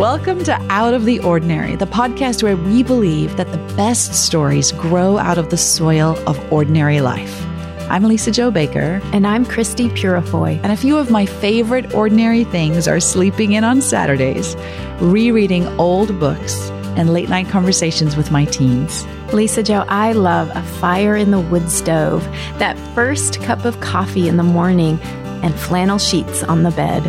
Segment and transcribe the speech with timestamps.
[0.00, 4.72] Welcome to Out of the Ordinary, the podcast where we believe that the best stories
[4.72, 7.44] grow out of the soil of ordinary life.
[7.90, 9.02] I'm Lisa Jo Baker.
[9.12, 10.58] And I'm Christie Purifoy.
[10.62, 14.56] And a few of my favorite ordinary things are sleeping in on Saturdays,
[15.00, 19.06] rereading old books, and late night conversations with my teens.
[19.34, 22.24] Lisa Jo, I love a fire in the wood stove,
[22.58, 24.98] that first cup of coffee in the morning,
[25.42, 27.06] and flannel sheets on the bed.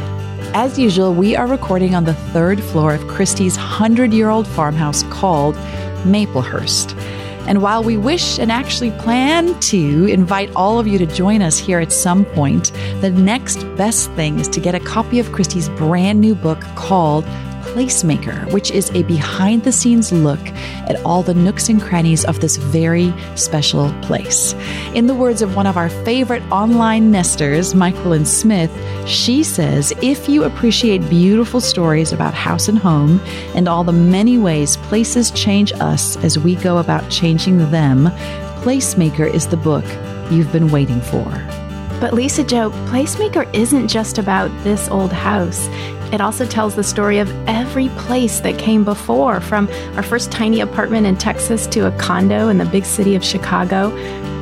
[0.54, 5.04] As usual, we are recording on the third floor of Christie's 100 year old farmhouse
[5.04, 5.56] called
[6.04, 6.94] Maplehurst.
[7.48, 11.58] And while we wish and actually plan to invite all of you to join us
[11.58, 15.70] here at some point, the next best thing is to get a copy of Christie's
[15.70, 17.24] brand new book called
[17.72, 20.46] Placemaker, which is a behind the scenes look
[20.90, 24.54] at all the nooks and crannies of this very special place.
[24.94, 28.70] In the words of one of our favorite online nesters, Myquillyn Smith,
[29.08, 33.22] she says, if you appreciate beautiful stories about house and home
[33.56, 38.08] and all the many ways places change us as we go about changing them,
[38.64, 39.86] Placemaker is the book
[40.30, 41.24] you've been waiting for.
[42.02, 45.68] But Lisa Jo, Placemaker isn't just about this old house.
[46.12, 50.60] It also tells the story of every place that came before, from our first tiny
[50.60, 53.92] apartment in Texas to a condo in the big city of Chicago,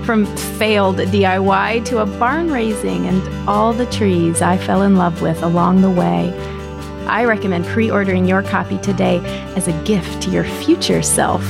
[0.03, 0.25] from
[0.57, 5.43] failed DIY to a barn raising and all the trees I fell in love with
[5.43, 6.33] along the way.
[7.05, 9.19] I recommend pre ordering your copy today
[9.55, 11.43] as a gift to your future self,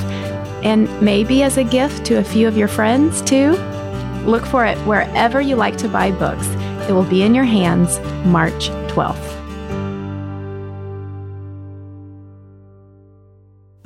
[0.63, 3.51] and maybe as a gift to a few of your friends too.
[4.25, 6.47] Look for it wherever you like to buy books.
[6.89, 9.38] It will be in your hands March 12th.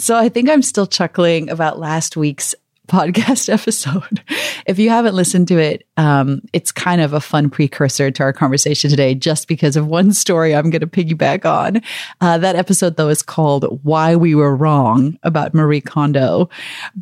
[0.04, 2.54] So I think I'm still chuckling about last week's
[2.90, 4.22] podcast episode.
[4.66, 8.34] if you haven't listened to it, um, it's kind of a fun precursor to our
[8.34, 11.81] conversation today, just because of one story I'm going to piggyback on.
[12.20, 16.50] Uh, that episode, though, is called Why We Were Wrong about Marie Kondo.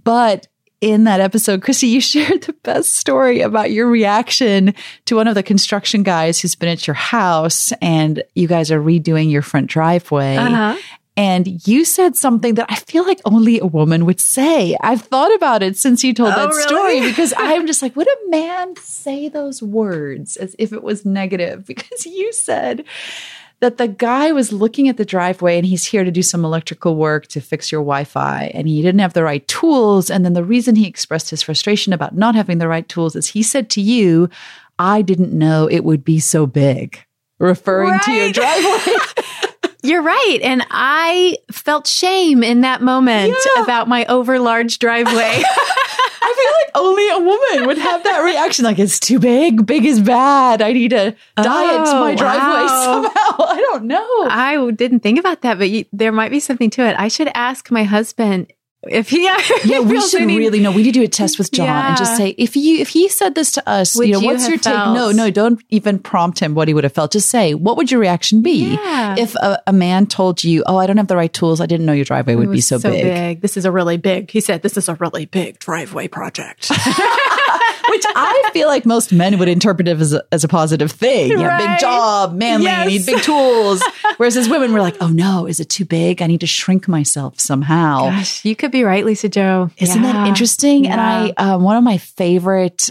[0.04, 0.48] But
[0.80, 4.76] in that episode, Christie, you shared the best story about your reaction
[5.06, 8.80] to one of the construction guys who's been at your house and you guys are
[8.80, 10.38] redoing your front driveway.
[10.38, 10.78] Uh-huh.
[11.17, 14.77] And you said something that I feel like only a woman would say.
[14.82, 16.61] I've thought about it since you told oh, that really?
[16.61, 21.05] story because I'm just like, would a man say those words as if it was
[21.05, 21.66] negative?
[21.72, 22.86] Because you said
[23.61, 26.95] that the guy was looking at the driveway and he's here to do some electrical
[26.95, 30.10] work to fix your Wi Fi and he didn't have the right tools.
[30.10, 33.28] And then the reason he expressed his frustration about not having the right tools is
[33.28, 34.30] he said to you,
[34.80, 37.04] I didn't know it would be so big,
[37.39, 38.02] referring right.
[38.04, 38.95] to your driveway.
[39.83, 40.39] You're right.
[40.43, 43.64] And I felt shame in that moment yeah.
[43.64, 45.43] about my over large driveway.
[46.23, 46.33] I
[46.73, 48.64] feel like only a woman would have that reaction.
[48.64, 49.65] Like, it's too big.
[49.65, 50.61] Big is bad.
[50.61, 52.83] I need to oh, diet my driveway wow.
[52.83, 53.45] somehow.
[53.45, 54.27] I don't know.
[54.30, 56.95] I didn't think about that, but you, there might be something to it.
[56.99, 58.53] I should ask my husband
[58.89, 59.23] if he
[59.65, 61.89] yeah we should any, really know we need to do a test with john yeah.
[61.89, 64.25] and just say if you if he said this to us would you know you
[64.25, 64.95] what's your felt?
[64.95, 67.77] take no no don't even prompt him what he would have felt just say what
[67.77, 69.15] would your reaction be yeah.
[69.19, 71.86] if a, a, man told you oh i don't have the right tools i didn't
[71.86, 73.03] know your driveway would be so, so big.
[73.03, 76.71] big this is a really big he said this is a really big driveway project
[77.92, 81.38] which I feel like most men would interpret it as a, as a positive thing.
[81.38, 81.58] Right.
[81.58, 82.88] big job, manly, yes.
[82.88, 83.84] need big tools.
[84.18, 86.22] Whereas as women, we're like, oh no, is it too big?
[86.22, 88.10] I need to shrink myself somehow.
[88.10, 89.70] Gosh, you could be right, Lisa Jo.
[89.78, 90.14] Isn't yeah.
[90.14, 90.86] that interesting?
[90.86, 90.92] Yeah.
[90.94, 92.90] And I, um, one of my favorite,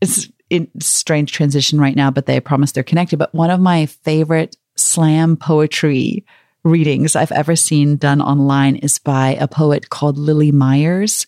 [0.00, 3.18] it's in strange transition right now, but they promise they're connected.
[3.18, 6.24] But one of my favorite slam poetry
[6.64, 11.26] readings I've ever seen done online is by a poet called Lily Myers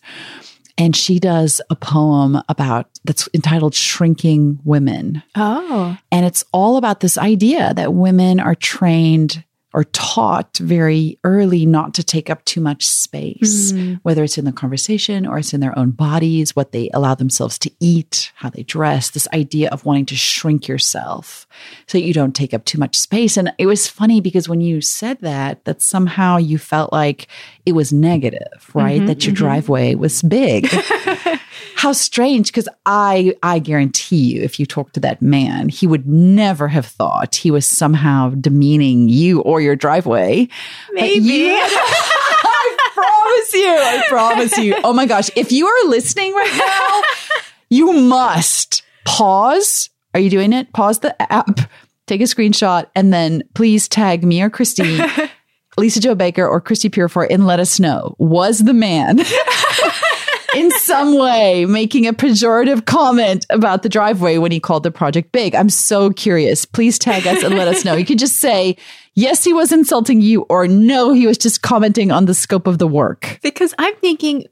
[0.77, 5.23] and she does a poem about that's entitled Shrinking Women.
[5.35, 5.97] Oh.
[6.11, 9.43] And it's all about this idea that women are trained
[9.73, 13.99] or taught very early not to take up too much space, mm.
[14.03, 17.57] whether it's in the conversation or it's in their own bodies, what they allow themselves
[17.59, 21.47] to eat, how they dress, this idea of wanting to shrink yourself
[21.87, 23.37] so you don't take up too much space.
[23.37, 27.27] And it was funny because when you said that, that somehow you felt like
[27.65, 28.97] it was negative, right?
[28.97, 29.43] Mm-hmm, that your mm-hmm.
[29.45, 30.67] driveway was big.
[31.75, 36.07] How strange because I I guarantee you if you talk to that man, he would
[36.07, 40.47] never have thought he was somehow demeaning you or your driveway.
[40.93, 41.49] Maybe.
[41.51, 43.69] I promise you.
[43.69, 44.75] I promise you.
[44.83, 49.89] Oh my gosh, if you are listening right now, you must pause.
[50.13, 50.73] Are you doing it?
[50.73, 51.59] Pause the app,
[52.05, 55.09] take a screenshot, and then please tag me or Christine,
[55.77, 59.19] Lisa Jo Baker or Christie Purifoy and let us know was the man
[60.55, 65.31] in some way making a pejorative comment about the driveway when he called the project
[65.31, 65.55] big.
[65.55, 66.65] I'm so curious.
[66.65, 67.95] Please tag us and let us know.
[67.95, 68.77] You can just say,
[69.15, 72.77] yes, he was insulting you, or no, he was just commenting on the scope of
[72.77, 73.39] the work.
[73.41, 74.45] Because I'm thinking,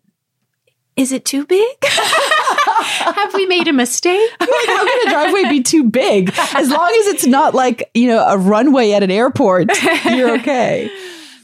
[0.96, 1.78] is it too big?
[1.84, 4.30] Have we made a mistake?
[4.40, 6.34] How can a driveway be too big?
[6.54, 9.69] As long as it's not like, you know, a runway at an airport,
[10.06, 10.92] you're okay.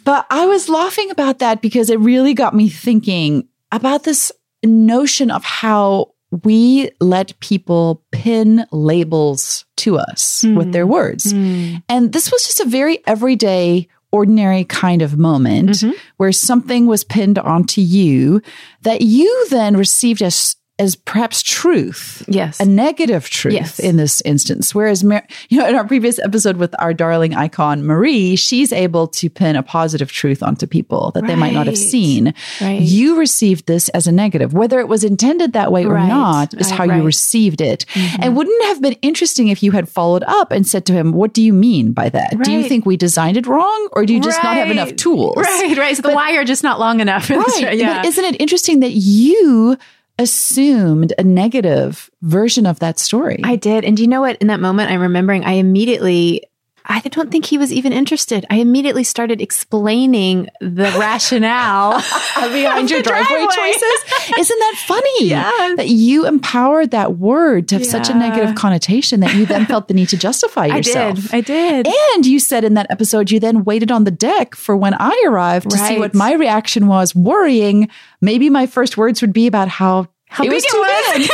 [0.04, 4.32] But I was laughing about that because it really got me thinking about this
[4.66, 6.12] notion of how
[6.44, 10.58] we let people pin labels to us mm.
[10.58, 11.34] with their words.
[11.34, 11.84] Mm.
[11.88, 15.92] And this was just a very everyday, ordinary kind of moment mm-hmm.
[16.18, 18.42] where something was pinned onto you
[18.82, 22.26] that you then received as as perhaps truth.
[22.28, 22.60] Yes.
[22.60, 23.80] A negative truth yes.
[23.80, 24.76] in this instance.
[24.76, 29.30] Whereas, you know, in our previous episode with our darling icon, Marie, she's able to
[29.30, 31.30] pin a positive truth onto people that right.
[31.30, 32.34] they might not have seen.
[32.60, 32.82] Right.
[32.82, 34.54] You received this as a negative.
[34.54, 36.08] Whether it was intended that way or right.
[36.08, 37.86] not is how you received it.
[37.94, 38.24] Mm-hmm.
[38.24, 41.14] And wouldn't it have been interesting if you had followed up and said to him,
[41.14, 42.38] what do you mean by that?
[42.44, 45.38] Do you think we designed it wrong or do you just not have enough tools?
[45.38, 45.96] Right, right.
[45.96, 47.30] So the but, wire just not long enough.
[47.36, 47.78] Right.
[47.78, 47.98] yeah.
[47.98, 49.78] But isn't it interesting that you
[50.18, 53.42] assumed a negative version of that story.
[53.44, 53.84] I did.
[53.84, 54.38] And do you know what?
[54.38, 56.44] In that moment, I'm remembering I immediately
[56.88, 58.46] I don't think he was even interested.
[58.50, 62.00] I immediately started explaining the rationale
[62.36, 64.38] behind your driveway, driveway, choices.
[64.38, 65.28] Isn't that funny?
[65.28, 65.74] Yeah.
[65.78, 67.90] That you empowered that word to have yeah.
[67.90, 71.18] such a negative connotation that you then felt the need to justify yourself.
[71.34, 71.88] I did.
[71.88, 71.94] I did.
[72.16, 75.24] And you said in that episode, you then waited on the deck for when I
[75.28, 75.88] arrived to right.
[75.88, 77.90] see what my reaction was, worrying
[78.22, 81.30] maybe my first words would be about how how it big was it was.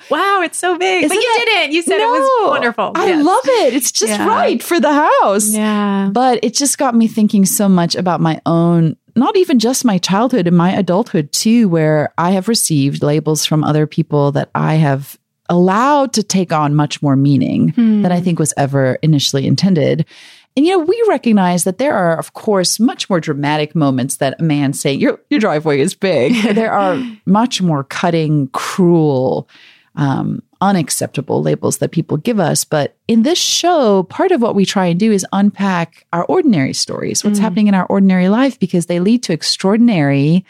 [0.10, 1.04] wow, it's so big.
[1.04, 1.72] Isn't but you didn't.
[1.72, 2.92] You said no, it was wonderful.
[2.94, 3.24] I yes.
[3.24, 3.74] love it.
[3.74, 4.26] It's just yeah.
[4.26, 5.50] right for the house.
[5.50, 6.10] Yeah.
[6.12, 9.98] But it just got me thinking so much about my own not even just my
[9.98, 14.74] childhood and my adulthood too, where I have received labels from other people that I
[14.74, 18.02] have allowed to take on much more meaning hmm.
[18.02, 20.06] than I think was ever initially intended.
[20.56, 24.40] And you know, we recognize that there are, of course, much more dramatic moments that
[24.40, 26.34] a man saying your your driveway is big.
[26.54, 29.48] there are much more cutting, cruel,
[29.96, 32.64] um, unacceptable labels that people give us.
[32.64, 36.72] But in this show, part of what we try and do is unpack our ordinary
[36.72, 37.42] stories, what's mm.
[37.42, 40.44] happening in our ordinary life, because they lead to extraordinary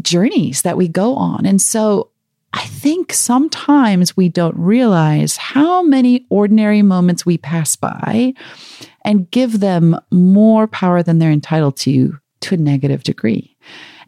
[0.00, 1.46] journeys that we go on.
[1.46, 2.10] And so
[2.52, 8.32] I think sometimes we don't realize how many ordinary moments we pass by
[9.04, 13.56] and give them more power than they're entitled to to a negative degree.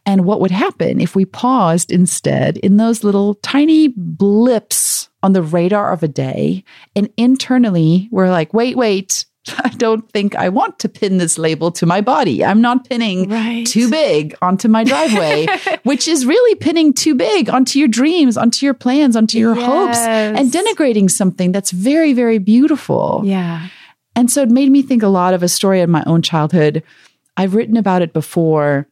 [0.08, 5.42] And what would happen if we paused instead in those little tiny blips on the
[5.42, 6.64] radar of a day
[6.96, 9.26] and internally we're like, wait, wait,
[9.58, 12.42] I don't think I want to pin this label to my body.
[12.42, 13.66] I'm not pinning right.
[13.66, 15.46] too big onto my driveway,
[15.82, 19.66] which is really pinning too big onto your dreams, onto your plans, onto your yes.
[19.66, 23.20] hopes, and denigrating something that's very, very beautiful.
[23.26, 23.68] Yeah.
[24.16, 26.82] And so it made me think a lot of a story in my own childhood.
[27.36, 28.88] I've written about it before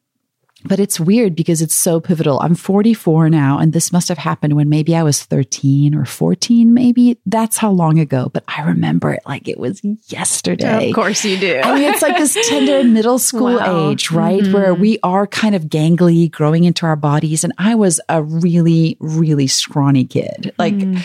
[0.68, 2.40] but it's weird because it's so pivotal.
[2.40, 6.72] I'm 44 now, and this must have happened when maybe I was 13 or 14,
[6.72, 7.18] maybe.
[7.26, 10.88] That's how long ago, but I remember it like it was yesterday.
[10.88, 11.60] Of course you do.
[11.62, 13.90] I mean, it's like this tender middle school wow.
[13.90, 14.42] age, right?
[14.42, 14.52] Mm-hmm.
[14.52, 17.44] Where we are kind of gangly growing into our bodies.
[17.44, 20.54] And I was a really, really scrawny kid.
[20.58, 21.04] Like, mm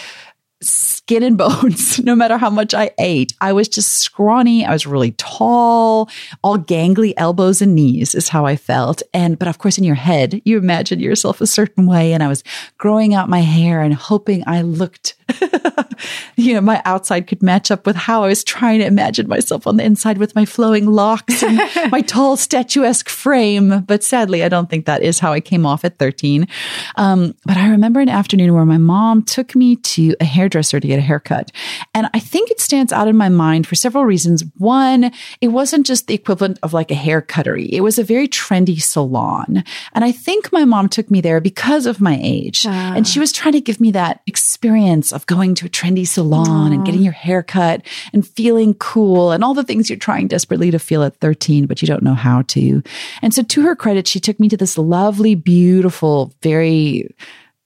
[0.61, 3.33] skin and bones, no matter how much I ate.
[3.41, 4.65] I was just scrawny.
[4.65, 6.09] I was really tall,
[6.43, 9.01] all gangly elbows and knees is how I felt.
[9.13, 12.13] And, but of course, in your head, you imagine yourself a certain way.
[12.13, 12.43] And I was
[12.77, 15.15] growing out my hair and hoping I looked
[16.36, 19.67] you know, my outside could match up with how I was trying to imagine myself
[19.67, 21.59] on the inside with my flowing locks and
[21.91, 23.81] my tall statuesque frame.
[23.81, 26.47] But sadly, I don't think that is how I came off at 13.
[26.95, 30.88] Um, but I remember an afternoon where my mom took me to a hairdresser to
[30.88, 31.51] get a haircut.
[31.93, 34.43] And I think it stands out in my mind for several reasons.
[34.58, 37.72] One, it wasn't just the equivalent of like a hair cuttery.
[37.72, 39.63] It was a very trendy salon.
[39.93, 42.65] And I think my mom took me there because of my age.
[42.65, 42.70] Uh.
[42.96, 46.74] And she was trying to give me that experience of going to a trendy salon
[46.74, 50.72] and getting your hair cut and feeling cool and all the things you're trying desperately
[50.72, 52.84] to feel at 13, but you don't know how to.
[53.22, 57.10] And so to her credit, she took me to this lovely, beautiful, very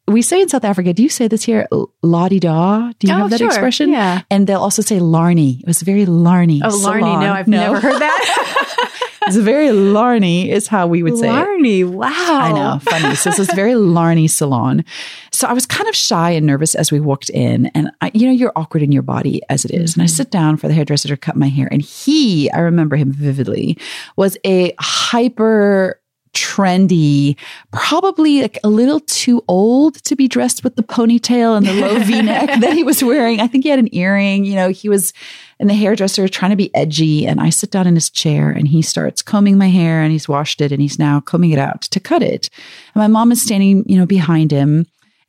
[0.08, 1.68] we say in South Africa, do you say this here?
[2.04, 2.92] La di da?
[3.00, 3.48] Do you oh, have that sure.
[3.48, 3.90] expression?
[3.90, 4.22] Yeah.
[4.30, 5.62] And they'll also say Larney.
[5.62, 6.62] It was very Larney.
[6.64, 7.20] Oh, Larney.
[7.20, 7.58] No, I've no.
[7.58, 9.12] never heard that.
[9.24, 11.90] it's very Larney is how we would say Larney.
[11.90, 12.10] Wow.
[12.12, 12.80] I know.
[12.80, 13.16] Funny.
[13.16, 14.86] So it's this very Larney salon.
[15.32, 17.68] So I was kind of shy and nervous as we walked in.
[17.74, 19.92] And I, you know, you're awkward in your body as it is.
[19.92, 20.02] Mm-hmm.
[20.02, 20.16] And I mm-hmm.
[20.16, 21.68] sit down for the hairdresser to cut my hair.
[21.72, 23.76] And he, I remember him vividly,
[24.18, 26.00] was a hyper
[26.36, 27.38] trendy,
[27.72, 31.98] probably like a little too old to be dressed with the ponytail and the low
[32.00, 33.40] V neck that he was wearing.
[33.40, 34.46] I think he had an earring.
[34.46, 35.14] You know, he was
[35.60, 37.26] in the hairdresser trying to be edgy.
[37.26, 40.28] And I sit down in his chair and he starts combing my hair and he's
[40.28, 42.50] washed it and he's now combing it out to cut it.
[42.94, 44.86] And my mom is standing, you know, behind him.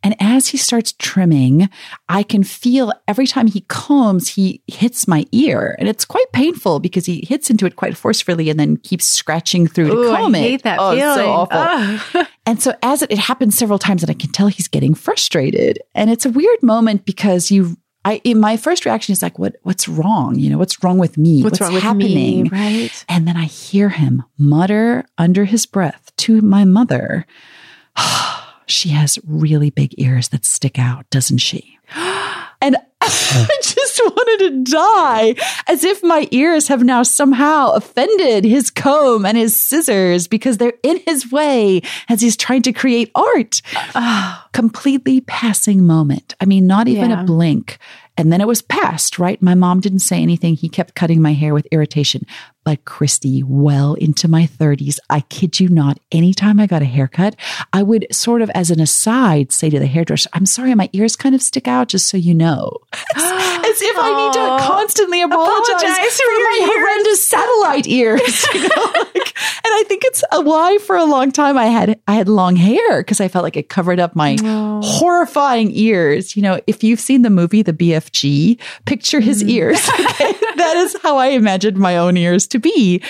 [0.06, 1.68] And as he starts trimming,
[2.08, 5.74] I can feel every time he combs, he hits my ear.
[5.80, 9.66] And it's quite painful because he hits into it quite forcefully and then keeps scratching
[9.66, 10.42] through Ooh, to comb I it.
[10.42, 11.16] hate that oh, it's feeling.
[11.16, 11.58] so awful.
[11.58, 12.26] Ugh.
[12.46, 15.80] And so as it, it happens several times and I can tell he's getting frustrated.
[15.96, 19.56] And it's a weird moment because you I in my first reaction is like, what
[19.64, 20.38] what's wrong?
[20.38, 21.42] You know, what's wrong with me?
[21.42, 22.44] What's, wrong with happening?
[22.44, 22.48] me?
[22.50, 23.04] Right.
[23.08, 27.26] And then I hear him mutter under his breath to my mother,
[27.96, 28.35] oh,
[28.66, 31.78] she has really big ears that stick out, doesn't she?
[32.62, 35.34] And I just wanted to die
[35.68, 40.72] as if my ears have now somehow offended his comb and his scissors because they're
[40.82, 43.60] in his way as he's trying to create art.
[44.52, 46.34] Completely passing moment.
[46.40, 47.22] I mean, not even Yeah.
[47.22, 47.78] a blink.
[48.16, 49.40] And then it was past, right?
[49.42, 50.54] My mom didn't say anything.
[50.54, 52.24] He kept cutting my hair with irritation.
[52.66, 57.36] But Christie, well into my 30s, I kid you not, anytime I got a haircut,
[57.72, 61.14] I would sort of as an aside say to the hairdresser, I'm sorry, my ears
[61.14, 62.72] kind of stick out, just so you know.
[63.14, 66.70] as, as if I need to constantly apologize, Apologize for, for my ears.
[66.72, 68.46] horrendous satellite ears.
[68.54, 69.32] you know, like-
[69.64, 73.00] and I think it's why for a long time I had I had long hair
[73.00, 74.80] because I felt like it covered up my Oh.
[74.82, 76.34] horrifying ears.
[76.36, 79.50] You know, if you've seen the movie The BFG, picture his Mm.
[79.50, 79.88] ears.
[80.16, 80.32] Okay?
[80.56, 83.02] that is how I imagined my own ears to be.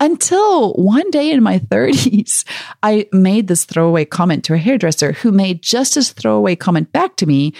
[0.00, 2.44] Until one day in my 30s,
[2.82, 7.16] I made this throwaway comment to a hairdresser who made just as throwaway comment back
[7.16, 7.54] to me.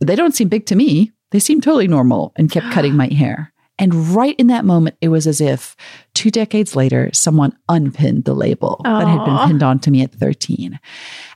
[0.00, 1.12] They don't seem big to me.
[1.30, 3.52] They seem totally normal and kept cutting my hair.
[3.78, 5.76] And right in that moment, it was as if
[6.14, 10.78] two decades later, someone unpinned the label that had been pinned onto me at 13.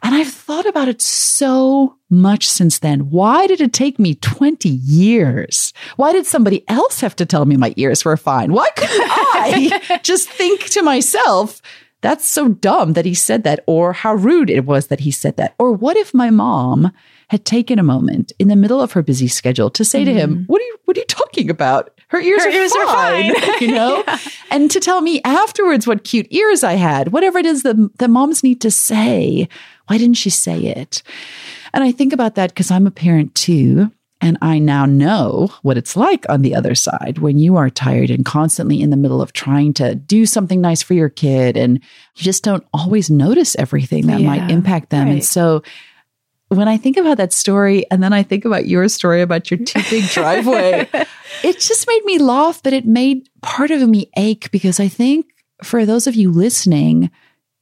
[0.02, 3.11] And I've thought about it so much since then.
[3.11, 5.73] Why did it take me 20 years?
[5.97, 8.52] Why did somebody else have to tell me my ears were fine?
[8.52, 11.61] Why couldn't I just think to myself,
[12.02, 15.37] that's so dumb that he said that, or how rude it was that he said
[15.38, 15.55] that?
[15.59, 16.93] Or what if my mom
[17.28, 20.35] had taken a moment in the middle of her busy schedule to say to him,
[20.35, 20.45] mm-hmm.
[20.45, 21.90] "What are you What are you talking about?
[22.09, 24.04] Her ears, Her are, ears are fine, fine." you know."
[24.49, 28.09] And to tell me afterwards what cute ears I had, whatever it is that the
[28.09, 29.49] moms need to say.
[29.88, 31.02] Why didn't she say it?
[31.75, 33.90] And I think about that because I'm a parent too.
[34.23, 38.09] And I now know what it's like on the other side when you are tired
[38.09, 41.80] and constantly in the middle of trying to do something nice for your kid and
[42.14, 45.09] you just don't always notice everything that might impact them.
[45.09, 45.62] And so
[46.49, 49.59] when I think about that story and then I think about your story about your
[49.59, 50.88] too big driveway,
[51.43, 55.26] it just made me laugh, but it made part of me ache because I think
[55.62, 57.11] for those of you listening,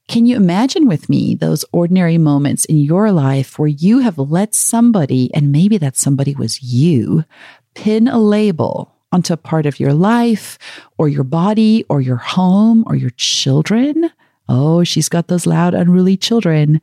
[0.07, 4.53] can you imagine with me those ordinary moments in your life where you have let
[4.53, 7.25] somebody, and maybe that somebody was you,
[7.73, 10.59] pin a label onto a part of your life
[10.97, 14.11] or your body or your home or your children?
[14.47, 16.81] Oh, she's got those loud, unruly children.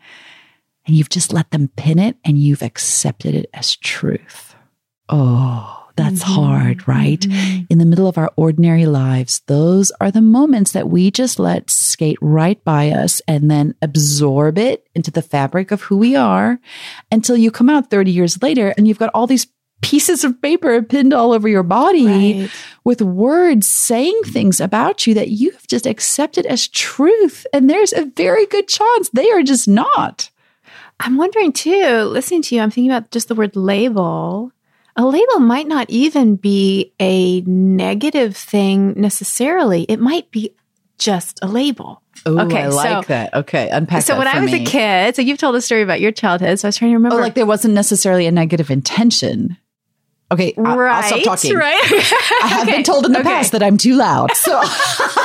[0.86, 4.54] And you've just let them pin it and you've accepted it as truth.
[5.08, 6.32] Oh, that's mm-hmm.
[6.32, 7.20] hard, right?
[7.20, 7.64] Mm-hmm.
[7.68, 11.70] In the middle of our ordinary lives, those are the moments that we just let
[11.70, 16.58] skate right by us and then absorb it into the fabric of who we are
[17.10, 19.46] until you come out 30 years later and you've got all these
[19.82, 22.50] pieces of paper pinned all over your body Right.
[22.84, 27.46] with words saying things about you that you've just accepted as truth.
[27.52, 30.30] And there's a very good chance they are just not.
[31.02, 34.52] I'm wondering too, listening to you, I'm thinking about just the word label.
[34.94, 39.84] A label might not even be a negative thing necessarily.
[39.84, 40.54] It might be
[40.98, 42.02] just a label.
[42.24, 43.34] Oh, Okay, I like so- that.
[43.34, 44.62] Okay, unpack so when I was me.
[44.62, 46.60] a kid, so you've told a story about your childhood.
[46.60, 47.16] So I was trying to oh, remember.
[47.16, 49.56] Oh, like there wasn't necessarily a negative intention.
[50.30, 51.54] Okay, right, I'll stop talking.
[51.56, 51.82] right.
[52.42, 54.32] I have been told in the past that I'm too loud.
[54.32, 55.08] So oh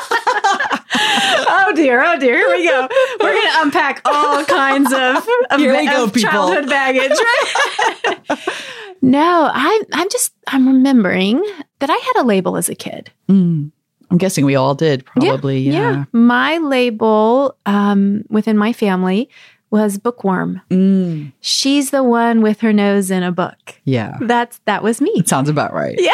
[1.78, 2.38] dear, oh dear.
[2.38, 2.88] Here we go.
[3.22, 6.30] We're going to unpack all kinds of, of, Here we of go, people.
[6.30, 7.12] childhood baggage.
[7.12, 8.40] Right?
[9.02, 11.44] no, I'm I'm just I'm remembering
[11.80, 13.12] that I had a label as a kid.
[13.30, 13.72] Mm,
[14.12, 15.60] I'm guessing we all did, probably.
[15.60, 16.06] Yeah.
[16.12, 19.30] My label um, within my family
[19.70, 20.62] was bookworm.
[20.70, 23.80] Mm, She's the one with her nose in a book.
[23.84, 24.18] yeah.
[24.22, 25.12] That's that was me.
[25.16, 25.98] It sounds about right.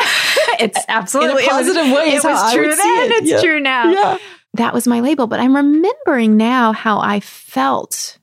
[0.55, 3.11] Yeah, it's absolutely In a positive it was, way It was true then.
[3.11, 3.11] it.
[3.23, 3.41] It's Yeah.
[3.41, 3.89] true now.
[3.91, 4.17] Yeah.
[4.55, 8.19] That was my label, but I'm remembering now how I felt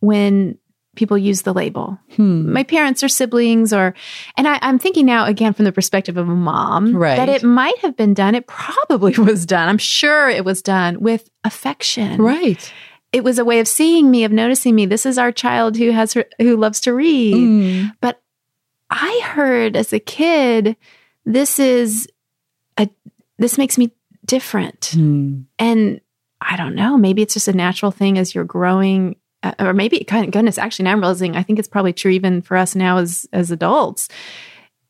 [0.00, 0.58] when
[0.96, 1.98] people use the label.
[2.16, 2.52] Hmm.
[2.52, 3.94] My parents or siblings, or
[4.36, 7.16] and I, I'm thinking now again from the perspective of a mom Right.
[7.16, 8.34] that it might have been done.
[8.34, 9.68] It probably was done.
[9.68, 12.72] I'm sure it was done with affection, Right.
[13.12, 14.86] it was a way of seeing me, of noticing me.
[14.86, 17.34] This is our child who has her, who loves to read.
[17.34, 17.92] Mm.
[18.00, 18.20] But
[18.90, 20.76] I heard as a kid,
[21.26, 22.08] this is
[22.78, 22.88] a
[23.38, 23.92] this makes me
[24.28, 24.92] different.
[24.94, 25.46] Mm.
[25.58, 26.00] And
[26.40, 30.02] I don't know, maybe it's just a natural thing as you're growing uh, or maybe
[30.04, 32.74] kind of goodness actually now i'm realizing i think it's probably true even for us
[32.74, 34.08] now as as adults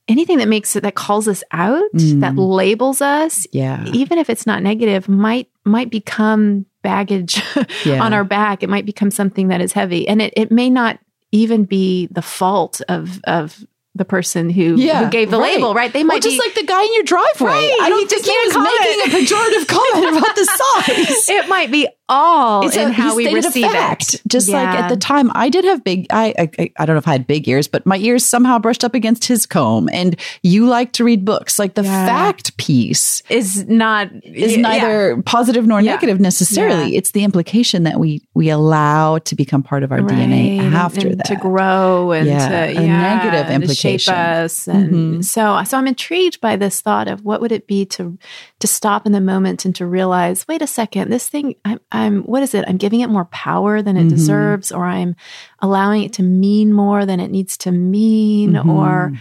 [0.09, 2.21] anything that makes it that calls us out Mm.
[2.21, 3.85] that labels us Yeah.
[3.93, 7.43] even if it's not negative might might become baggage
[7.85, 8.03] Yeah.
[8.03, 10.99] on our back it might become something that is heavy and it, it may not
[11.31, 13.63] even be the fault of of
[13.99, 15.55] the person who, who gave the right.
[15.57, 17.51] label right they Well, might just be like the guy in your driveway.
[17.51, 18.75] Right, I don't he think he was comment.
[18.81, 20.45] making a pejorative comment about the
[20.87, 21.29] size.
[21.29, 24.15] it might be all It's a- in how he we a receive fact.
[24.15, 26.07] it Just like at the time, I did have big.
[26.11, 28.85] I, I I don't know if I had big ears, but my ears somehow brushed
[28.85, 29.89] up against his comb.
[29.93, 31.59] And you like to read books.
[31.59, 32.07] Like the Yeah.
[32.07, 34.63] fact piece is not is yeah.
[34.63, 35.93] neither positive nor Yeah.
[35.95, 36.97] negative necessarily.
[36.97, 40.75] It's the implication that we we allow to become part of our DNA Right, and-
[40.75, 41.27] after and that.
[41.27, 44.15] to grow and Yeah, to a yeah, negative and to shape implication.
[44.15, 45.25] us and Mhm.
[45.25, 48.17] so so I'm intrigued by this thought of what would it be to
[48.61, 52.23] to stop in the moment and to realize wait a second this thing I'm, I'm
[52.23, 54.11] what is it I'm giving it more power than it Mhm.
[54.17, 55.17] deserves or I'm
[55.61, 58.69] allowing it to mean more than it needs to mean Mhm.
[58.69, 59.13] or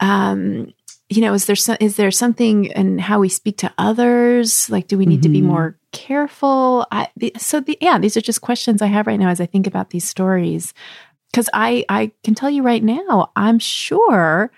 [0.00, 0.72] um
[1.08, 4.86] you know is there so, is there something in how we speak to others like
[4.88, 5.46] do we need to be Mhm.
[5.52, 9.28] more careful I, the, so the, yeah these are just questions i have right now
[9.28, 10.72] as i think about these stories
[11.30, 14.50] because i i can tell you right now i'm sure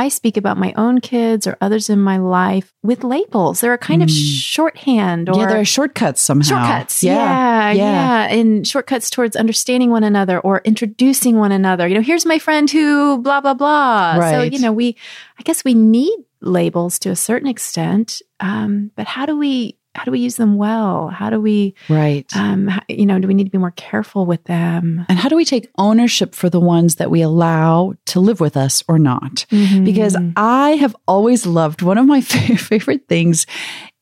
[0.00, 3.78] i speak about my own kids or others in my life with labels they're a
[3.90, 4.42] kind of Mm.
[4.56, 6.48] shorthand or yeah, there are shortcuts somehow.
[6.48, 7.02] Shortcuts.
[7.02, 7.14] Yeah.
[7.14, 8.26] Yeah, yeah.
[8.28, 8.34] yeah.
[8.36, 11.86] And shortcuts towards understanding one another or introducing one another.
[11.88, 14.18] You know, here's my friend who blah, blah, blah.
[14.30, 14.96] So, you know, we,
[15.38, 18.20] I guess we need labels to a certain extent.
[18.40, 21.08] Um, but how do we, how do we use them well?
[21.08, 22.24] How do we, Right.
[22.34, 25.04] um, you know, do we need to be more careful with them?
[25.08, 28.56] and how do we take ownership for the ones that we allow to live with
[28.56, 29.44] us or not?
[29.50, 30.32] because Mm.
[30.36, 32.20] I have always loved one of my
[32.70, 33.46] favorite things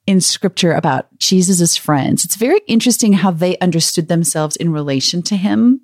[0.06, 2.24] in scripture about Jesus's friends.
[2.24, 5.82] It's very interesting how they understood themselves in relation to him.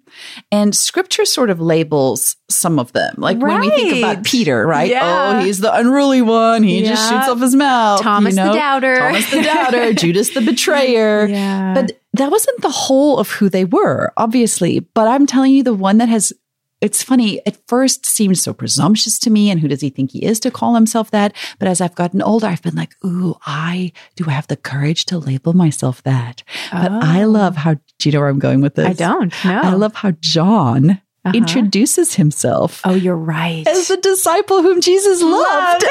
[0.50, 3.14] And scripture sort of labels some of them.
[3.18, 4.90] Like when we think about Peter, right?
[4.90, 5.38] Yeah.
[5.40, 6.62] Oh, he's the unruly one.
[6.62, 8.02] He just shoots off his mouth.
[8.02, 8.52] Thomas you know?
[8.52, 8.96] the doubter.
[8.96, 11.26] Thomas the doubter, Judas the betrayer.
[11.26, 11.74] yeah.
[11.74, 14.80] But that wasn't the whole of who they were, obviously.
[14.80, 16.32] But I'm telling you, the one that has,
[16.80, 19.50] it's funny, at first seemed so presumptuous to me.
[19.50, 21.34] And who does he think he is to call himself that?
[21.58, 25.04] But as I've gotten older, I've been like, ooh, I do I have the courage
[25.06, 26.42] to label myself that.
[26.70, 27.28] But I Oh.
[27.28, 28.86] love how, do you know where I'm going with this?
[28.86, 29.60] I don't no.
[29.62, 31.36] I love how John Uh-huh.
[31.36, 33.66] introduces himself Oh, you're right.
[33.66, 35.84] as the disciple whom Jesus loved.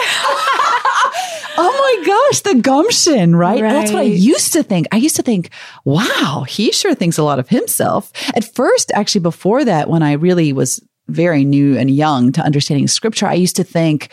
[1.57, 3.61] oh my gosh, the gumption, right?
[3.61, 4.87] That's what I used to think.
[4.91, 5.49] I used to think,
[5.83, 8.11] wow, he sure thinks a lot of himself.
[8.35, 12.87] At first, actually, before that, when I really was very new and young to understanding
[12.87, 14.09] scripture, I used to think,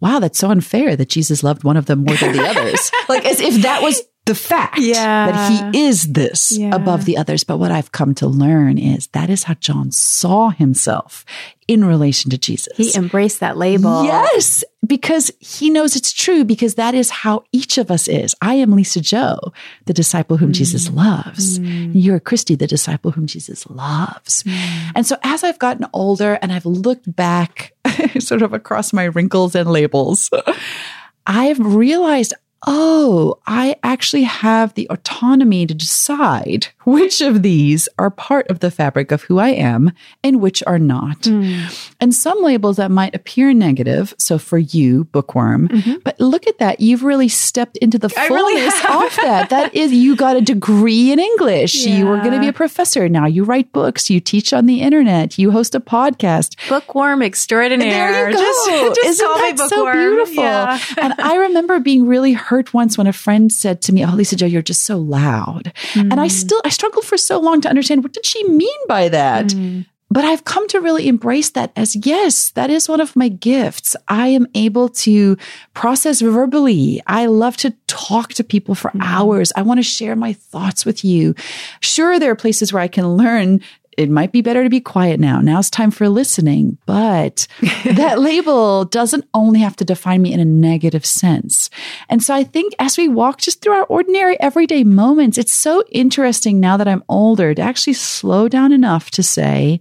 [0.00, 2.90] wow, that's so unfair that Jesus loved one of them more than the others.
[3.08, 5.30] like as if that was the fact Yeah.
[5.30, 6.74] that he is this Yeah.
[6.74, 7.44] above the others.
[7.44, 11.24] But what I've come to learn is that is how John saw himself
[11.68, 12.76] in relation to Jesus.
[12.76, 14.04] he embraced that label.
[14.04, 18.34] Yes, because he knows it's true, because that is how each of us is.
[18.40, 19.38] I am Lisa Jo,
[19.86, 20.96] the disciple whom Jesus mm.
[20.96, 21.58] loves.
[21.58, 21.92] Mm.
[21.94, 24.42] You're Christie, the disciple whom Jesus loves.
[24.44, 24.92] Mm.
[24.96, 27.72] And so as I've gotten older and I've looked back
[28.18, 30.30] sort of across my wrinkles and labels,
[31.26, 32.34] I've realized,
[32.66, 38.70] oh, I actually have the autonomy to decide which of these are part of the
[38.70, 39.92] fabric of who I am
[40.24, 41.26] and which are not.
[41.26, 45.68] And some labels that might appear negative, so for you, bookworm,
[46.04, 46.80] but look at that.
[46.80, 49.02] You've really stepped into the really fullness have.
[49.04, 49.50] of that.
[49.50, 51.74] That is, you got a degree in English.
[51.84, 53.08] You were going to be a professor.
[53.08, 54.08] Now you write books.
[54.08, 55.38] You teach on the internet.
[55.38, 56.56] You host a podcast.
[56.68, 58.12] Bookworm extraordinaire.
[58.12, 58.40] There you go.
[58.42, 60.44] Just, just Isn't that so beautiful?
[60.44, 60.78] Yeah.
[61.00, 64.36] and I remember being really hurt once when a friend said to me, "Oh, Lisa
[64.36, 66.18] Jo, you're just so loud." And Mm.
[66.18, 69.46] I still I struggled for so long to understand what did she mean by that.
[69.46, 69.86] Mm.
[70.08, 73.96] But I've come to really embrace that as yes, that is one of my gifts.
[74.06, 75.36] I am able to
[75.74, 77.02] process verbally.
[77.08, 79.52] I love to talk to people for hours.
[79.56, 81.34] I want to share my thoughts with you.
[81.80, 83.60] Sure, there are places where I can learn.
[83.96, 85.40] It might be better to be quiet now.
[85.40, 86.78] Now it's time for listening.
[86.86, 87.46] But
[87.84, 91.70] that label doesn't only have to define me in a negative sense.
[92.08, 95.82] And so I think as we walk just through our ordinary everyday moments, it's so
[95.90, 99.80] interesting now that I'm older to actually slow down enough to say,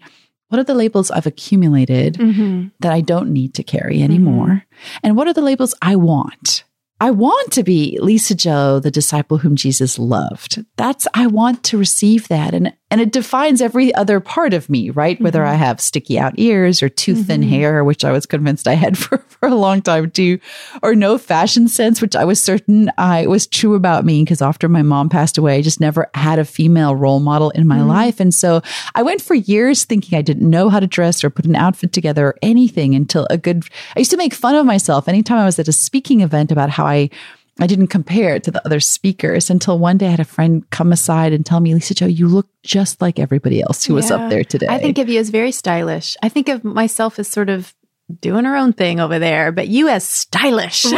[0.49, 2.71] what are the labels I've accumulated Mhm.
[2.79, 4.63] that I don't need to carry anymore?
[5.03, 6.63] And what are the labels I want?
[7.01, 10.63] I want to be Lisa Jo, the disciple whom Jesus loved.
[10.77, 12.53] That's, I want to receive that.
[12.53, 15.19] And, and it defines every other part of me, right?
[15.19, 15.53] Whether Mm-hmm.
[15.53, 18.97] I have sticky out ears or too thin hair, which I was convinced I had
[18.97, 20.39] for, for a long time too,
[20.81, 24.69] or no fashion sense, which I was certain I was true about me because after
[24.69, 28.19] my mom passed away, I just never had a female role model in my life.
[28.19, 28.61] And so
[28.93, 31.91] I went for years thinking I didn't know how to dress or put an outfit
[31.91, 35.45] together or anything until a good, I used to make fun of myself anytime I
[35.45, 37.09] was at a speaking event about how I
[37.59, 40.69] I didn't compare it to the other speakers until one day I had a friend
[40.71, 44.11] come aside and tell me, Lisa Jo, you look just like everybody else who was
[44.11, 44.67] up there today.
[44.67, 46.17] I think of you as very stylish.
[46.21, 47.73] I think of myself as sort of
[48.19, 50.81] doing her own thing over there, but you as stylish.
[50.81, 50.89] so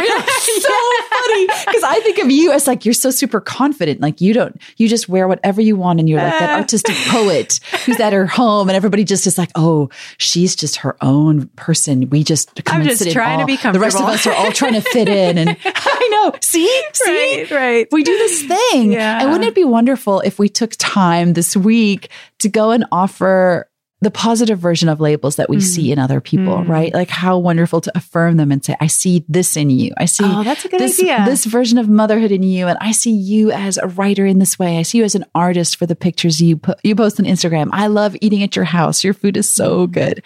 [1.28, 4.00] funny because I think of you as like you're so super confident.
[4.00, 6.56] Like you don't, you just wear whatever you want, and you're like that ah.
[6.56, 10.96] artistic poet who's at her home, and everybody just is like, oh, she's just her
[11.02, 12.08] own person.
[12.10, 13.72] We just come I'm and just sit in trying to awe.
[13.72, 16.38] be The rest of us are all trying to fit in, and I know.
[16.40, 17.88] See, see, Right, right.
[17.92, 18.92] we do this thing.
[18.92, 19.20] Yeah.
[19.20, 22.10] And wouldn't it be wonderful if we took time this week
[22.40, 23.68] to go and offer
[24.00, 25.62] the positive version of labels that we Mm.
[25.62, 26.94] see in other people, right?
[26.94, 29.90] Like how wonderful to affirm them and say, I see this in you.
[29.98, 31.24] I see Oh, that's a good this, idea.
[31.26, 32.68] this version of motherhood in you.
[32.68, 34.78] And I see you as a writer in this way.
[34.78, 37.70] I see you as an artist for the pictures you put, you post on Instagram.
[37.72, 39.02] I love eating at your house.
[39.02, 39.92] Your food is so Mm.
[39.92, 40.22] good.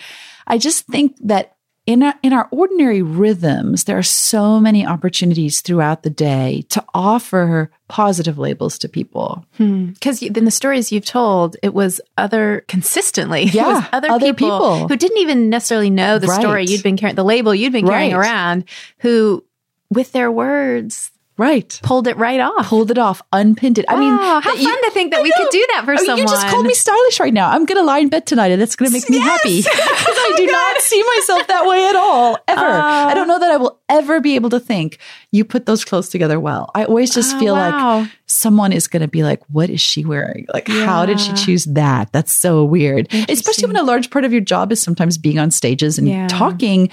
[0.47, 1.53] I just think that
[1.87, 6.85] in our, in our ordinary rhythms, there are so many opportunities throughout the day to
[6.95, 9.45] offer positive labels to people.
[9.57, 9.87] Hmm.
[9.87, 14.33] Because in the stories you've told, it was other consistently, it Yeah, was other, other
[14.35, 14.89] people, people.
[14.89, 16.41] who didn't even necessarily know the Right.
[16.41, 18.19] story you'd been carrying, the label you'd been carrying Right.
[18.29, 18.65] around,
[18.99, 19.45] who,
[19.91, 21.81] with their words, Right.
[21.83, 22.67] pulled it right off.
[22.69, 23.87] Pulled it off, unpinned it.
[23.89, 25.97] I mean, Oh, how you- fun to think that I we could do that for
[25.97, 26.19] someone.
[26.19, 27.51] You just called me stylish right now.
[27.51, 29.63] I'm going to lie in bed tonight and that's going to make me happy.
[30.03, 32.61] Because I oh do not see myself that way at all, ever.
[32.61, 32.81] Oh.
[33.09, 34.99] I don't know that I will ever be able to think
[35.31, 36.71] you put those clothes together well.
[36.75, 38.01] I always just Oh, feel wow.
[38.01, 40.47] like someone is going to be like, what is she wearing?
[40.53, 42.13] Like, how did she choose that?
[42.13, 43.09] That's so weird.
[43.29, 46.29] Especially when a large part of your job is sometimes being on stages and Yeah.
[46.29, 46.91] talking.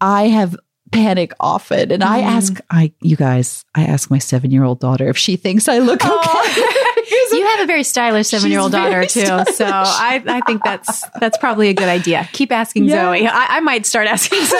[0.00, 0.56] I have
[0.92, 2.36] panic often and I Mm-hmm.
[2.36, 6.12] ask I you guys I ask my 7-year-old daughter if she thinks I look okay.
[7.32, 9.56] you have a very stylish seven-year-old daughter too, stylish.
[9.56, 12.28] so I, I think that's that's probably a good idea.
[12.32, 13.12] Keep asking Yeah.
[13.12, 13.26] Zoe.
[13.26, 14.58] I, I might start asking Zoe.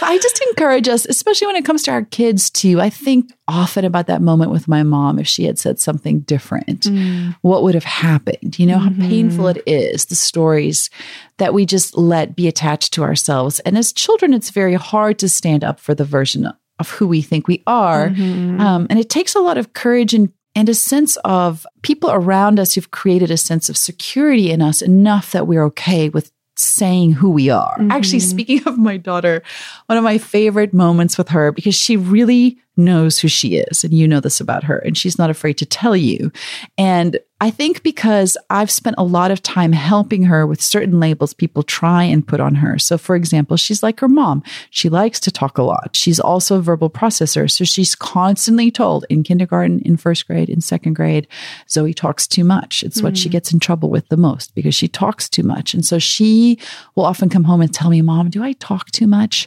[0.00, 2.80] I just encourage us, especially when it comes to our kids, too.
[2.80, 5.18] I think often about that moment with my mom.
[5.18, 7.36] If she had said something different, mm.
[7.42, 8.58] what would have happened?
[8.58, 9.08] You know, how mm-hmm.
[9.08, 10.90] painful it is, the stories
[11.38, 13.60] that we just let be attached to ourselves.
[13.60, 17.22] And as children, it's very hard to stand up for the version of who we
[17.22, 18.08] think we are.
[18.08, 18.60] Mm-hmm.
[18.60, 22.58] Um, and it takes a lot of courage and and a sense of people around
[22.58, 27.12] us who've created a sense of security in us enough that we're okay with saying
[27.12, 27.76] who we are.
[27.78, 27.92] Mm-hmm.
[27.92, 29.44] Actually, speaking of my daughter,
[29.86, 33.94] one of my favorite moments with her, because she really knows who she is, and
[33.94, 36.32] you know this about her, and she's not afraid to tell you.
[36.76, 41.32] And I think because I've spent a lot of time helping her with certain labels
[41.32, 42.80] people try and put on her.
[42.80, 44.42] So, for example, she's like her mom.
[44.70, 45.94] She likes to talk a lot.
[45.94, 47.48] She's also a verbal processor.
[47.48, 51.28] So she's constantly told in kindergarten, in first grade, in second grade,
[51.70, 52.82] Zoe talks too much.
[52.82, 53.34] It's what she hmm.
[53.34, 55.74] gets in trouble with the most because she talks too much.
[55.74, 56.58] And so she
[56.96, 59.46] will often come home and tell me, Mom, do I talk too much?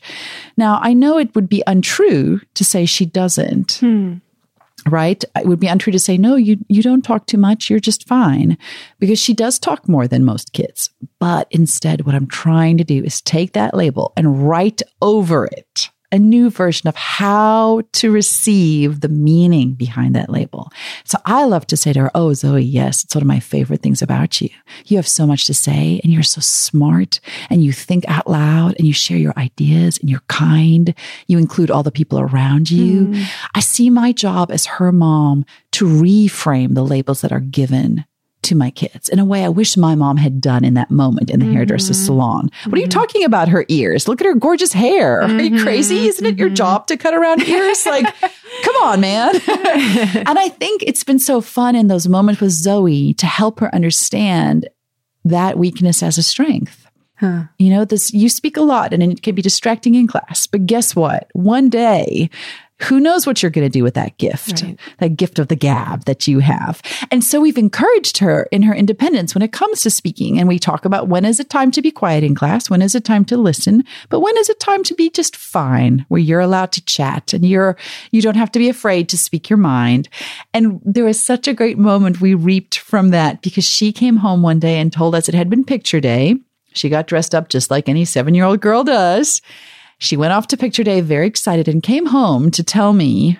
[0.55, 4.15] Now, I know it would be untrue to say she doesn't hmm.
[4.89, 5.23] Right?
[5.35, 7.69] It would be untrue to say no you you don't talk too much.
[7.69, 8.57] You're just fine.
[8.99, 10.89] Because she does talk more than most kids.
[11.19, 15.90] But instead what i'm trying to do is take that label and write over it
[16.11, 20.71] a new version of how to receive the meaning behind that label.
[21.05, 23.81] So I love to say to her, Oh, Zoe, yes, it's one of my favorite
[23.81, 24.49] things about you.
[24.85, 27.19] You have so much to say and you're so smart
[27.49, 30.93] and you think out loud and you share your ideas and you're kind.
[31.27, 33.07] You include all the people around you.
[33.07, 33.25] Mm.
[33.55, 38.05] I see my job as her mom to reframe the labels that are given
[38.43, 41.29] to my kids in a way I wish my mom had done in that moment
[41.29, 42.05] in the hairdresser mm-hmm.
[42.05, 42.49] salon.
[42.65, 42.99] What are you mm-hmm.
[42.99, 44.07] talking about her ears?
[44.07, 45.21] Look at her gorgeous hair.
[45.21, 45.63] Are you mm-hmm.
[45.63, 46.07] crazy?
[46.07, 47.85] Isn't it your job to cut around ears?
[47.85, 48.05] Like,
[48.63, 49.35] come on, man.
[49.47, 53.73] and I think it's been so fun in those moments with Zoe to help her
[53.73, 54.67] understand
[55.23, 56.87] that weakness as a strength.
[57.17, 57.43] Huh.
[57.59, 60.65] You know, this you speak a lot and it can be distracting in class, but
[60.65, 61.29] guess what?
[61.33, 62.31] One day,
[62.83, 64.79] who knows what you're going to do with that gift, Right.
[64.99, 66.81] that gift of the gab that you have.
[67.11, 70.39] And so we've encouraged her in her independence when it comes to speaking.
[70.39, 72.69] And we talk about when is it time to be quiet in class?
[72.69, 73.83] When is it time to listen?
[74.09, 77.45] But when is it time to be just fine, where you're allowed to chat and
[77.45, 77.77] you're,
[78.11, 80.09] you don't have to be afraid to speak your mind.
[80.53, 84.41] And there was such a great moment we reaped from that because she came home
[84.41, 86.35] one day and told us it had been picture day.
[86.73, 89.41] She got dressed up just like any seven year old girl does.
[90.01, 93.37] She went off to picture day very excited and came home to tell me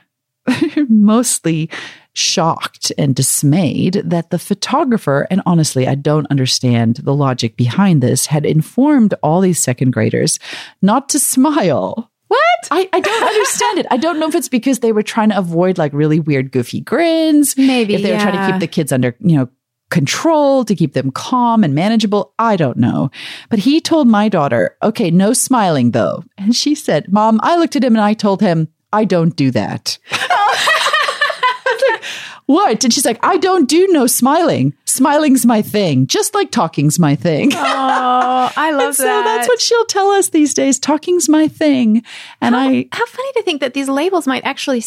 [0.88, 1.72] mostly
[2.14, 8.28] shocked and dismayed that the photographer, and honestly, I don't understand the logic behind this,
[8.28, 10.38] had informed all these second graders
[10.84, 12.12] not to smile.
[12.28, 12.68] What?
[12.70, 13.88] I, I don't understand it.
[13.90, 16.82] I don't know if it's because they were trying to avoid like really weird, goofy
[16.82, 17.58] grins.
[17.58, 17.96] Maybe.
[17.96, 19.50] If they were trying to keep the kids under, you know,
[19.92, 22.34] control, to keep them calm and manageable.
[22.40, 23.12] I don't know.
[23.50, 26.24] But he told my daughter, okay, no smiling though.
[26.38, 29.52] And she said, Mom, I looked at him and I told him, I don't do
[29.52, 30.00] that.
[30.12, 32.04] Like,
[32.46, 32.84] what?
[32.84, 34.74] And she's like, I don't do no smiling.
[34.86, 37.52] Smiling's my thing, just like talking's my thing.
[37.54, 39.24] Oh, I love so that.
[39.24, 40.78] that's what she'll tell us these days.
[40.78, 42.04] Talking's my thing.
[42.42, 44.82] And I, How funny to think that these labels might actually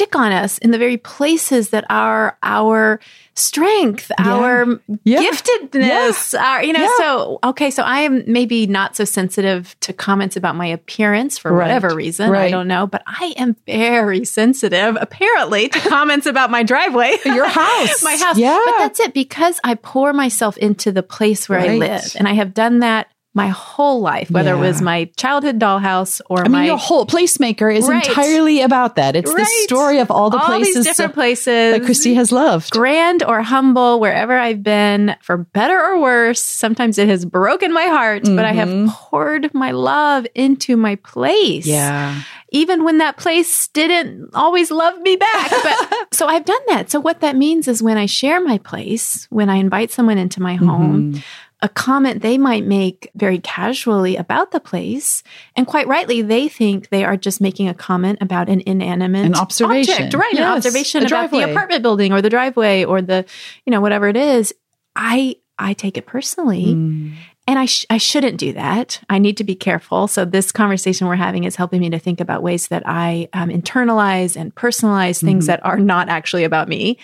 [0.00, 2.98] stick on us in the very places that are our
[3.34, 5.20] strength, our Yeah.
[5.22, 6.88] giftedness, our, you know, Yeah.
[6.96, 11.52] so, okay, so I am maybe not so sensitive to comments about my appearance for
[11.52, 11.66] Right.
[11.66, 12.34] whatever reason.
[12.34, 17.18] I don't know, but I am very sensitive, apparently, to comments about my driveway.
[17.26, 18.02] Your house.
[18.02, 18.38] my house.
[18.38, 18.58] Yeah.
[18.64, 22.16] But that's it because I pour myself into the place where I live.
[22.16, 26.40] And I have done that my whole life, whether it was my childhood dollhouse or
[26.40, 28.04] I mean, my your whole placemaker is Right.
[28.04, 29.14] entirely about that.
[29.14, 31.46] It's the story of all the all places these different that- places
[31.78, 32.70] that Christie has loved.
[32.72, 36.40] grand or humble, wherever I've been, for better or worse.
[36.40, 38.88] Sometimes it has broken my heart, but I have Mhm.
[38.88, 41.66] poured my love into my place.
[41.66, 42.16] Yeah.
[42.50, 45.50] Even when that place didn't always love me back.
[45.62, 46.90] But so I've done that.
[46.90, 50.42] So what that means is when I share my place, when I invite someone into
[50.42, 51.22] my home, Mhm.
[51.62, 55.22] A comment they might make very casually about the place,
[55.56, 59.34] and quite rightly, they think they are just making a comment about an inanimate An
[59.34, 59.92] observation.
[59.94, 60.34] object, right?
[60.34, 63.26] an observation about the apartment building or the driveway or the,
[63.66, 64.54] you know, whatever it is.
[64.96, 67.12] I I take it personally, Mm.
[67.50, 69.00] And I sh- I shouldn't do that.
[69.10, 70.06] I need to be careful.
[70.06, 73.48] So this conversation we're having is helping me to think about ways that I um,
[73.48, 75.46] internalize and personalize things Mhm.
[75.48, 76.96] that are not actually about me.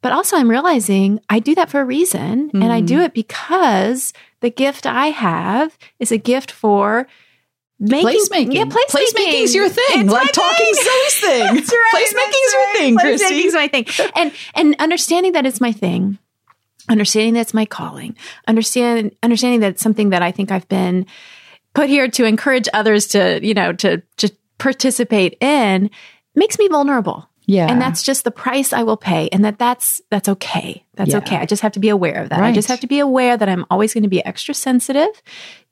[0.00, 4.12] But also, I'm realizing I do that for a reason, and I do it because
[4.40, 7.08] the gift I have is a gift for
[7.80, 8.54] making Placemaking.
[8.54, 9.02] Yeah, placemaking.
[9.16, 10.02] Placemaking's your thing.
[10.04, 11.54] It's like talking Zoe's thing.
[11.56, 11.90] That's right.
[11.92, 13.24] Placemaking's that's your thing, Christie.
[13.48, 13.86] Placemaking's my thing.
[14.14, 16.18] And and understanding that it's my thing,
[16.88, 21.06] understanding that it's my calling, understand understanding that it's something that I think I've been
[21.74, 25.90] put here to encourage others to, you know, to to participate in
[26.34, 27.28] makes me vulnerable.
[27.46, 27.66] Yeah.
[27.70, 30.84] And that's just the price I will pay and that that's that's okay.
[30.96, 31.18] That's Yeah.
[31.18, 31.36] okay.
[31.36, 32.40] I just have to be aware of that.
[32.40, 35.08] I just have to be aware that I'm always going to be extra sensitive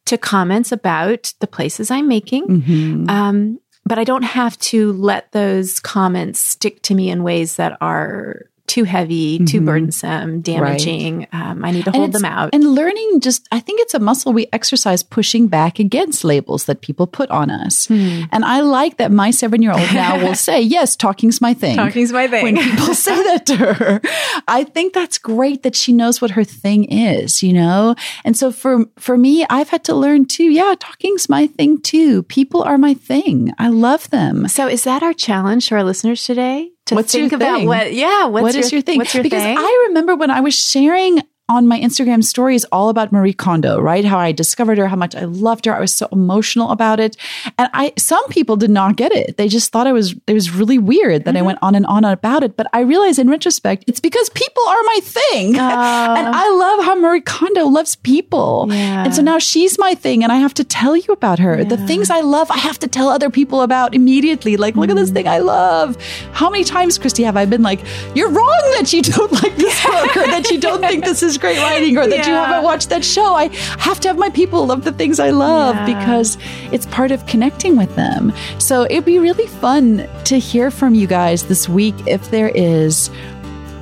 [0.07, 2.47] to comments about the places I'm making.
[2.47, 3.11] Mhm.
[3.11, 7.77] Um, but I don't have to let those comments stick to me in ways that
[7.81, 9.65] are too heavy, too Mhm.
[9.67, 11.27] burdensome, damaging.
[11.33, 12.51] Um, I need to hold them out.
[12.53, 16.81] And learning just, I think it's a muscle we exercise pushing back against labels that
[16.81, 17.87] people put on us.
[17.87, 18.23] Hmm.
[18.33, 21.77] And I like that my seven year old now will say, yes, talking's my thing.
[21.77, 22.43] Talking's my thing.
[22.45, 24.01] when people say that to her.
[24.49, 27.95] I think that's great that she knows what her thing is, you know?
[28.25, 32.23] And so for for me, I've had to learn too, yeah, talking's my thing too.
[32.25, 33.53] People are my thing.
[33.59, 34.49] I love them.
[34.49, 36.71] so, is that our challenge to our listeners today?
[36.87, 37.67] To What's your think about thing?
[37.67, 37.93] what?
[37.93, 38.99] Yeah, what's What is your thing?
[38.99, 39.57] What's your because thing?
[39.59, 44.05] I remember when I was sharing on my Instagram stories all about Marie Kondo, right?
[44.05, 45.75] How I discovered her, how much I loved her.
[45.75, 47.17] I was so emotional about it.
[47.57, 49.37] And I some people did not get it.
[49.37, 51.47] They just thought I was it was really weird that I Mm-hmm.
[51.47, 52.57] went on and on about it.
[52.57, 55.49] But I realized in retrospect, it's because people are my thing.
[55.57, 58.67] and I love how Marie Kondo loves people.
[58.71, 59.05] Yeah.
[59.05, 61.63] And so now she's my thing and I have to tell you about her.
[61.65, 64.57] The things I love, I have to tell other people about immediately.
[64.57, 65.97] Like, look at this thing I love.
[66.33, 67.81] How many times, Christie, have I been like,
[68.15, 71.36] you're wrong that you don't like this book or that you don't think this is
[71.39, 73.35] great writing or that you haven't watched that show?
[73.35, 75.99] I have to have my people love the things I love Yeah.
[75.99, 76.39] because
[76.73, 78.33] it's part of connecting with them.
[78.59, 83.11] So it'd be really fun to hear from you guys this week if there is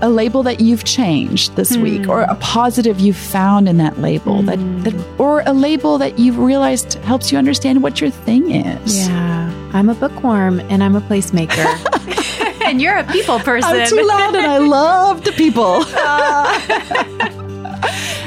[0.02, 1.82] a label that you've changed this hmm.
[1.82, 4.82] week or a positive you've found in that label that, hmm.
[4.82, 9.08] that or a label that you've realized helps you understand what your thing is.
[9.08, 11.64] yeah, I'm a bookworm and I'm a placemaker.
[12.64, 13.70] and you're a people person.
[13.70, 15.84] I'm too loud and I love the people.
[15.86, 17.40] Uh,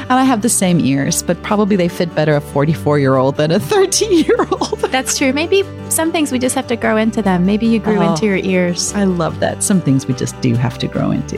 [0.09, 3.35] and I have the same ears, but probably they fit better a 44 year old
[3.37, 4.79] than a 13 year old.
[4.91, 5.33] That's true.
[5.33, 7.45] Maybe some things we just have to grow into them.
[7.45, 8.11] Maybe you grew Oh.
[8.13, 8.93] into your ears.
[8.93, 9.63] I love that.
[9.63, 11.37] Some things we just do have to grow into.